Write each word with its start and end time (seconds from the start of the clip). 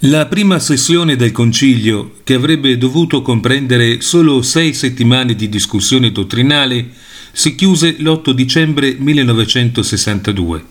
La 0.00 0.26
prima 0.26 0.58
sessione 0.58 1.16
del 1.16 1.32
Concilio, 1.32 2.16
che 2.22 2.34
avrebbe 2.34 2.76
dovuto 2.76 3.22
comprendere 3.22 4.02
solo 4.02 4.42
sei 4.42 4.74
settimane 4.74 5.34
di 5.34 5.48
discussione 5.48 6.12
dottrinale, 6.12 6.90
si 7.32 7.54
chiuse 7.54 7.96
l'8 7.98 8.32
dicembre 8.32 8.94
1962. 8.98 10.64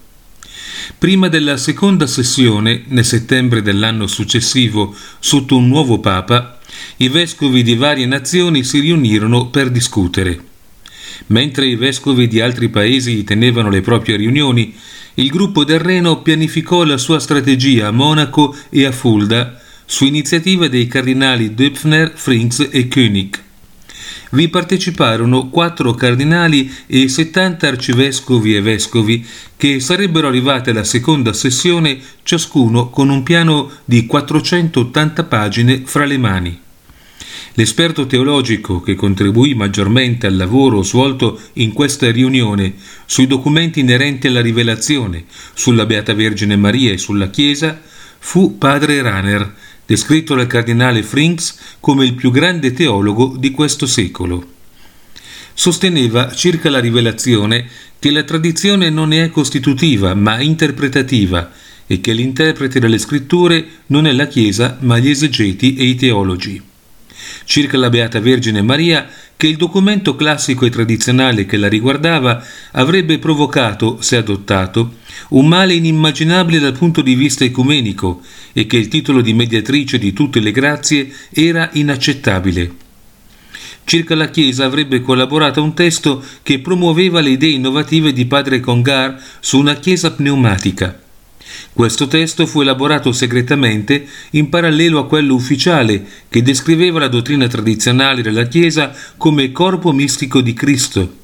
Prima 1.00 1.28
della 1.28 1.58
seconda 1.58 2.06
sessione, 2.06 2.84
nel 2.90 3.04
settembre 3.04 3.64
dell'anno 3.64 4.06
successivo, 4.06 4.96
sotto 5.18 5.58
un 5.58 5.70
nuovo 5.70 6.00
Papa, 6.00 6.60
i 6.98 7.10
vescovi 7.10 7.64
di 7.64 7.74
varie 7.74 8.06
nazioni 8.06 8.64
si 8.64 8.80
riunirono 8.80 9.48
per 9.48 9.72
discutere. 9.72 10.40
Mentre 11.28 11.66
i 11.66 11.76
vescovi 11.76 12.28
di 12.28 12.42
altri 12.42 12.70
paesi 12.70 13.24
tenevano 13.24 13.72
le 13.72 13.82
proprie 13.82 14.18
riunioni, 14.18 14.76
il 15.16 15.30
gruppo 15.30 15.64
del 15.64 15.80
Reno 15.80 16.22
pianificò 16.22 16.84
la 16.84 16.98
sua 16.98 17.20
strategia 17.20 17.88
a 17.88 17.92
Monaco 17.92 18.56
e 18.70 18.86
a 18.86 18.92
Fulda 18.92 19.60
su 19.86 20.04
iniziativa 20.04 20.68
dei 20.68 20.88
cardinali 20.88 21.54
Döpfner, 21.54 22.12
Frings 22.16 22.68
e 22.72 22.88
König. 22.88 23.40
Vi 24.32 24.50
parteciparono 24.50 25.50
quattro 25.50 25.94
cardinali 25.94 26.70
e 26.88 27.08
70 27.08 27.68
arcivescovi 27.68 28.56
e 28.56 28.62
vescovi 28.62 29.26
che 29.56 29.80
sarebbero 29.80 30.28
arrivati 30.28 30.72
alla 30.72 30.84
seconda 30.84 31.32
sessione 31.32 31.98
ciascuno 32.24 32.90
con 32.90 33.10
un 33.10 33.24
piano 33.24 33.72
di 33.86 34.06
480 34.06 35.24
pagine 35.24 35.84
fra 35.86 36.04
le 36.04 36.18
mani. 36.18 36.64
L'esperto 37.58 38.06
teologico 38.06 38.82
che 38.82 38.96
contribuì 38.96 39.54
maggiormente 39.54 40.28
al 40.28 40.36
lavoro 40.36 40.84
svolto 40.84 41.40
in 41.54 41.72
questa 41.72 42.12
riunione 42.12 42.74
sui 43.06 43.28
documenti 43.28 43.80
inerenti 43.80 44.28
alla 44.28 44.42
rivelazione, 44.42 45.24
sulla 45.54 45.86
Beata 45.86 46.14
Vergine 46.14 46.58
Maria 46.58 46.92
e 46.92 46.98
sulla 46.98 47.30
Chiesa, 47.30 47.82
fu 48.20 48.58
padre 48.58 49.02
Raner, 49.02 49.54
descritto 49.86 50.36
dal 50.36 50.48
cardinale 50.48 51.02
Frings 51.02 51.58
come 51.80 52.04
il 52.04 52.14
più 52.14 52.30
grande 52.30 52.74
teologo 52.74 53.38
di 53.38 53.52
questo 53.52 53.86
secolo. 53.86 54.46
Sosteneva 55.54 56.34
circa 56.34 56.70
la 56.70 56.80
rivelazione 56.80 57.70
che 57.98 58.12
la 58.12 58.24
tradizione 58.24 58.90
non 58.90 59.14
è 59.14 59.30
costitutiva 59.30 60.14
ma 60.14 60.42
interpretativa 60.42 61.54
e 61.88 62.02
che 62.02 62.12
l'interprete 62.12 62.82
delle 62.82 62.98
scritture 62.98 63.66
non 63.86 64.08
è 64.08 64.12
la 64.12 64.28
Chiesa 64.28 64.78
ma 64.82 64.98
gli 64.98 65.08
esegeti 65.08 65.76
e 65.76 65.86
i 65.86 65.96
teologi 65.96 66.74
circa 67.46 67.78
la 67.78 67.90
Beata 67.90 68.20
Vergine 68.20 68.62
Maria 68.62 69.08
che 69.38 69.48
il 69.48 69.56
documento 69.56 70.16
classico 70.16 70.66
e 70.66 70.70
tradizionale 70.70 71.46
che 71.46 71.58
la 71.58 71.68
riguardava 71.68 72.44
avrebbe 72.72 73.20
provocato, 73.20 73.98
se 74.02 74.18
adottato, 74.18 74.96
un 75.30 75.48
male 75.48 75.74
inimmaginabile 75.74 76.60
dal 76.60 76.78
punto 76.78 77.02
di 77.02 77.16
vista 77.16 77.44
ecumenico 77.44 78.22
e 78.54 78.66
che 78.66 78.78
il 78.78 78.88
titolo 78.88 79.22
di 79.22 79.34
mediatrice 79.34 79.98
di 79.98 80.14
tutte 80.14 80.40
le 80.40 80.52
grazie 80.52 81.14
era 81.32 81.70
inaccettabile. 81.74 82.84
Circa 83.84 84.16
la 84.16 84.30
Chiesa 84.30 84.66
avrebbe 84.66 85.02
collaborato 85.02 85.60
a 85.60 85.64
un 85.64 85.76
testo 85.76 86.24
che 86.42 86.60
promuoveva 86.60 87.22
le 87.22 87.30
idee 87.30 87.52
innovative 87.52 88.14
di 88.14 88.26
padre 88.26 88.60
Congar 88.60 89.22
su 89.40 89.60
una 89.60 89.76
Chiesa 89.76 90.12
pneumatica 90.12 91.04
questo 91.74 92.08
testo 92.08 92.46
fu 92.46 92.62
elaborato 92.62 93.12
segretamente 93.12 94.08
in 94.32 94.50
parallelo 94.50 95.00
a 95.00 95.08
quello 95.08 95.34
ufficiale 95.34 96.06
che 96.30 96.42
descriveva 96.42 97.00
la 97.00 97.08
dottrina 97.08 97.48
tradizionale 97.48 98.22
della 98.22 98.48
Chiesa 98.48 98.94
come 99.18 99.52
corpo 99.52 99.92
mistico 99.92 100.42
di 100.42 100.54
Cristo. 100.54 101.24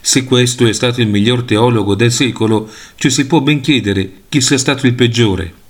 Se 0.00 0.24
questo 0.24 0.66
è 0.66 0.72
stato 0.72 1.00
il 1.00 1.08
miglior 1.08 1.42
teologo 1.42 1.94
del 1.94 2.12
secolo, 2.12 2.70
ci 2.96 3.10
si 3.10 3.26
può 3.26 3.40
ben 3.40 3.60
chiedere 3.60 4.10
chi 4.28 4.40
sia 4.40 4.58
stato 4.58 4.86
il 4.86 4.94
peggiore. 4.94 5.60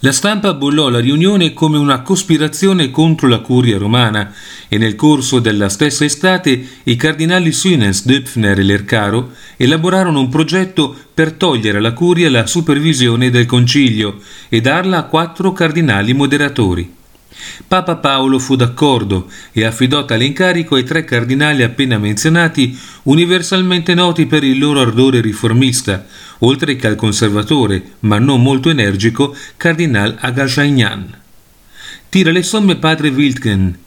La 0.00 0.12
stampa 0.12 0.54
bollò 0.54 0.90
la 0.90 1.00
riunione 1.00 1.52
come 1.52 1.76
una 1.76 2.02
cospirazione 2.02 2.90
contro 2.90 3.26
la 3.26 3.40
curia 3.40 3.78
romana 3.78 4.32
e 4.68 4.78
nel 4.78 4.94
corso 4.94 5.38
della 5.38 5.68
stessa 5.68 6.04
estate 6.04 6.66
i 6.84 6.96
cardinali 6.96 7.52
Sünens, 7.52 8.04
Döpfner 8.04 8.58
e 8.58 8.62
Lercaro 8.62 9.32
elaborarono 9.56 10.20
un 10.20 10.28
progetto 10.28 10.94
per 11.12 11.32
togliere 11.32 11.78
alla 11.78 11.92
curia 11.92 12.30
la 12.30 12.46
supervisione 12.46 13.30
del 13.30 13.46
concilio 13.46 14.20
e 14.48 14.60
darla 14.60 14.98
a 14.98 15.04
quattro 15.04 15.52
cardinali 15.52 16.12
moderatori. 16.12 16.96
Papa 17.66 17.96
Paolo 17.96 18.38
fu 18.38 18.56
d'accordo 18.56 19.30
e 19.52 19.64
affidò 19.64 20.04
tale 20.04 20.24
incarico 20.24 20.74
ai 20.74 20.84
tre 20.84 21.04
cardinali 21.04 21.62
appena 21.62 21.98
menzionati, 21.98 22.76
universalmente 23.04 23.94
noti 23.94 24.26
per 24.26 24.42
il 24.42 24.58
loro 24.58 24.80
ardore 24.80 25.20
riformista, 25.20 26.06
oltre 26.38 26.76
che 26.76 26.86
al 26.86 26.96
conservatore, 26.96 27.82
ma 28.00 28.18
non 28.18 28.42
molto 28.42 28.70
energico, 28.70 29.36
cardinal 29.56 30.16
Agashagnan. 30.20 31.16
Tira 32.08 32.32
le 32.32 32.42
somme 32.42 32.76
padre 32.76 33.10
Wiltgen. 33.10 33.78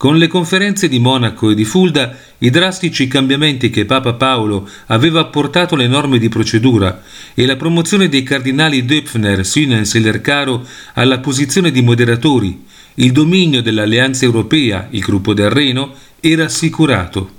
Con 0.00 0.16
le 0.16 0.28
conferenze 0.28 0.88
di 0.88 0.98
Monaco 0.98 1.50
e 1.50 1.54
di 1.54 1.66
Fulda, 1.66 2.16
i 2.38 2.48
drastici 2.48 3.06
cambiamenti 3.06 3.68
che 3.68 3.84
Papa 3.84 4.14
Paolo 4.14 4.66
aveva 4.86 5.20
apportato 5.20 5.74
alle 5.74 5.88
norme 5.88 6.18
di 6.18 6.30
procedura 6.30 7.02
e 7.34 7.44
la 7.44 7.56
promozione 7.56 8.08
dei 8.08 8.22
cardinali 8.22 8.86
Döpfner, 8.86 9.44
Sünens 9.44 9.94
e 9.94 10.00
Lercaro 10.00 10.66
alla 10.94 11.18
posizione 11.18 11.70
di 11.70 11.82
moderatori, 11.82 12.64
il 12.94 13.12
dominio 13.12 13.60
dell'Alleanza 13.60 14.24
Europea, 14.24 14.88
il 14.88 15.00
gruppo 15.00 15.34
del 15.34 15.50
Reno, 15.50 15.92
era 16.18 16.46
assicurato. 16.46 17.30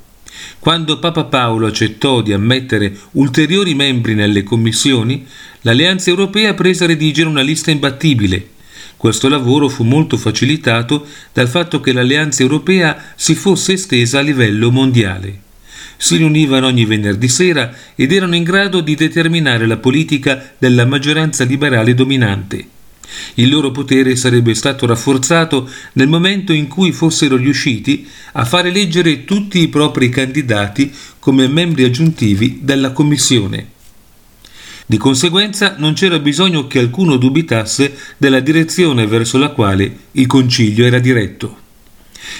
Quando 0.59 0.99
Papa 0.99 1.23
Paolo 1.23 1.65
accettò 1.65 2.21
di 2.21 2.31
ammettere 2.31 2.95
ulteriori 3.13 3.73
membri 3.73 4.13
nelle 4.13 4.43
commissioni, 4.43 5.25
l'Alleanza 5.61 6.11
Europea 6.11 6.53
prese 6.53 6.83
a 6.83 6.87
redigere 6.87 7.27
una 7.27 7.41
lista 7.41 7.71
imbattibile. 7.71 8.49
Questo 9.01 9.29
lavoro 9.29 9.67
fu 9.67 9.83
molto 9.83 10.15
facilitato 10.15 11.07
dal 11.33 11.47
fatto 11.47 11.79
che 11.79 11.91
l'Alleanza 11.91 12.43
Europea 12.43 12.95
si 13.15 13.33
fosse 13.33 13.73
estesa 13.73 14.19
a 14.19 14.21
livello 14.21 14.69
mondiale. 14.69 15.39
Si 15.97 16.17
riunivano 16.17 16.67
ogni 16.67 16.85
venerdì 16.85 17.27
sera 17.27 17.73
ed 17.95 18.11
erano 18.11 18.35
in 18.35 18.43
grado 18.43 18.79
di 18.79 18.93
determinare 18.93 19.65
la 19.65 19.77
politica 19.77 20.53
della 20.55 20.85
maggioranza 20.85 21.45
liberale 21.45 21.95
dominante. 21.95 22.63
Il 23.33 23.49
loro 23.49 23.71
potere 23.71 24.15
sarebbe 24.15 24.53
stato 24.53 24.85
rafforzato 24.85 25.67
nel 25.93 26.07
momento 26.07 26.53
in 26.53 26.67
cui 26.67 26.91
fossero 26.91 27.37
riusciti 27.37 28.07
a 28.33 28.45
fare 28.45 28.69
eleggere 28.69 29.25
tutti 29.25 29.61
i 29.61 29.67
propri 29.67 30.09
candidati 30.09 30.93
come 31.17 31.47
membri 31.47 31.85
aggiuntivi 31.85 32.59
della 32.61 32.91
Commissione. 32.91 33.79
Di 34.91 34.97
conseguenza 34.97 35.75
non 35.77 35.93
c'era 35.93 36.19
bisogno 36.19 36.67
che 36.67 36.77
alcuno 36.77 37.15
dubitasse 37.15 37.97
della 38.17 38.41
direzione 38.41 39.07
verso 39.07 39.37
la 39.37 39.51
quale 39.51 39.99
il 40.11 40.27
Concilio 40.27 40.83
era 40.83 40.99
diretto. 40.99 41.59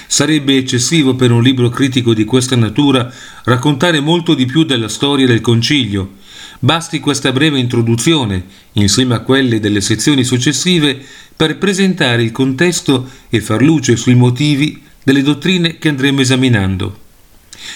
Sarebbe 0.06 0.58
eccessivo 0.58 1.14
per 1.14 1.30
un 1.30 1.42
libro 1.42 1.70
critico 1.70 2.12
di 2.12 2.26
questa 2.26 2.54
natura 2.54 3.10
raccontare 3.44 4.00
molto 4.00 4.34
di 4.34 4.44
più 4.44 4.64
della 4.64 4.88
storia 4.88 5.26
del 5.26 5.40
Concilio, 5.40 6.20
Basti 6.58 7.00
questa 7.00 7.32
breve 7.32 7.58
introduzione, 7.58 8.44
insieme 8.72 9.14
a 9.14 9.20
quelle 9.20 9.58
delle 9.58 9.80
sezioni 9.80 10.22
successive, 10.22 11.02
per 11.34 11.56
presentare 11.56 12.22
il 12.22 12.32
contesto 12.32 13.08
e 13.30 13.40
far 13.40 13.62
luce 13.62 13.96
sui 13.96 14.14
motivi 14.14 14.82
delle 15.02 15.22
dottrine 15.22 15.78
che 15.78 15.88
andremo 15.88 16.20
esaminando. 16.20 17.01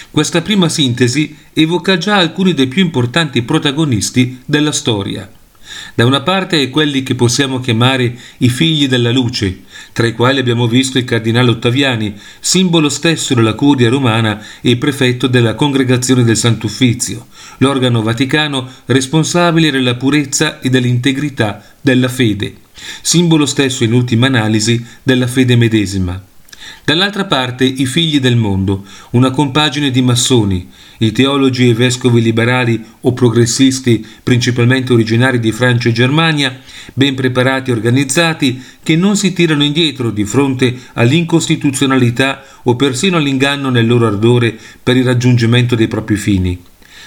Questa 0.09 0.41
prima 0.41 0.69
sintesi 0.69 1.35
evoca 1.53 1.97
già 1.97 2.17
alcuni 2.17 2.53
dei 2.53 2.67
più 2.67 2.81
importanti 2.81 3.41
protagonisti 3.43 4.41
della 4.45 4.71
storia. 4.71 5.29
Da 5.93 6.05
una 6.05 6.21
parte 6.21 6.69
quelli 6.69 7.03
che 7.03 7.15
possiamo 7.15 7.59
chiamare 7.59 8.17
i 8.37 8.49
figli 8.49 8.87
della 8.87 9.11
luce, 9.11 9.61
tra 9.93 10.07
i 10.07 10.13
quali 10.13 10.39
abbiamo 10.39 10.67
visto 10.67 10.97
il 10.97 11.03
cardinale 11.03 11.49
Ottaviani, 11.49 12.15
simbolo 12.39 12.89
stesso 12.89 13.33
della 13.33 13.53
curia 13.53 13.89
romana 13.89 14.43
e 14.61 14.77
prefetto 14.77 15.27
della 15.27 15.55
congregazione 15.55 16.23
del 16.23 16.37
Sant'Uffizio, 16.37 17.27
l'organo 17.57 18.01
vaticano 18.01 18.69
responsabile 18.85 19.71
della 19.71 19.95
purezza 19.95 20.59
e 20.59 20.69
dell'integrità 20.69 21.63
della 21.81 22.09
fede, 22.09 22.55
simbolo 23.01 23.45
stesso 23.45 23.83
in 23.83 23.93
ultima 23.93 24.27
analisi 24.27 24.83
della 25.03 25.27
fede 25.27 25.55
medesima. 25.55 26.21
Dall'altra 26.83 27.25
parte 27.25 27.65
i 27.65 27.85
figli 27.85 28.19
del 28.19 28.37
mondo, 28.37 28.85
una 29.11 29.31
compagine 29.31 29.91
di 29.91 30.01
massoni, 30.01 30.69
i 30.99 31.11
teologi 31.11 31.69
e 31.69 31.73
vescovi 31.73 32.21
liberali 32.21 32.83
o 33.01 33.13
progressisti, 33.13 34.05
principalmente 34.23 34.93
originari 34.93 35.39
di 35.39 35.51
Francia 35.51 35.89
e 35.89 35.91
Germania, 35.91 36.59
ben 36.93 37.13
preparati 37.13 37.69
e 37.69 37.73
organizzati, 37.73 38.63
che 38.81 38.95
non 38.95 39.17
si 39.17 39.33
tirano 39.33 39.63
indietro 39.63 40.11
di 40.11 40.25
fronte 40.25 40.75
all'incostituzionalità 40.93 42.43
o 42.63 42.75
persino 42.75 43.17
all'inganno 43.17 43.69
nel 43.69 43.85
loro 43.85 44.07
ardore 44.07 44.57
per 44.81 44.97
il 44.97 45.03
raggiungimento 45.03 45.75
dei 45.75 45.87
propri 45.87 46.15
fini. 46.15 46.59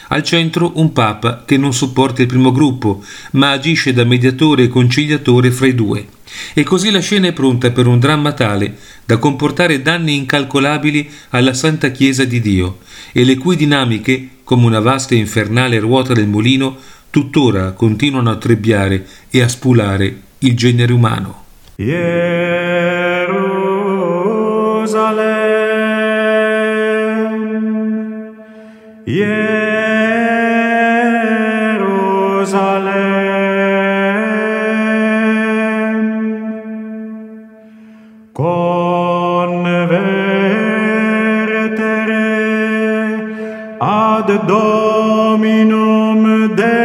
Al 0.08 0.22
centro 0.24 0.72
un 0.74 0.92
Papa 0.92 1.44
che 1.46 1.56
non 1.56 1.72
sopporta 1.72 2.20
il 2.20 2.28
primo 2.28 2.50
gruppo, 2.50 3.02
ma 3.32 3.52
agisce 3.52 3.92
da 3.92 4.04
mediatore 4.04 4.64
e 4.64 4.68
conciliatore 4.68 5.52
fra 5.52 5.66
i 5.66 5.74
due. 5.74 6.06
E 6.54 6.62
così 6.62 6.90
la 6.90 7.00
scena 7.00 7.28
è 7.28 7.32
pronta 7.32 7.70
per 7.70 7.86
un 7.86 7.98
dramma 7.98 8.32
tale 8.32 8.76
da 9.04 9.18
comportare 9.18 9.82
danni 9.82 10.16
incalcolabili 10.16 11.10
alla 11.30 11.54
Santa 11.54 11.90
Chiesa 11.90 12.24
di 12.24 12.40
Dio, 12.40 12.78
e 13.12 13.24
le 13.24 13.36
cui 13.36 13.56
dinamiche, 13.56 14.28
come 14.44 14.66
una 14.66 14.80
vasta 14.80 15.14
e 15.14 15.18
infernale 15.18 15.78
ruota 15.78 16.12
del 16.12 16.26
mulino, 16.28 16.76
tuttora 17.10 17.72
continuano 17.72 18.30
a 18.30 18.36
trebbiare 18.36 19.06
e 19.30 19.42
a 19.42 19.48
spulare 19.48 20.20
il 20.38 20.56
genere 20.56 20.92
umano. 20.92 21.44
Jerusalem, 21.76 23.30
Jerusalem, 29.04 29.49
Dominum 44.38 46.22
de 46.54 46.79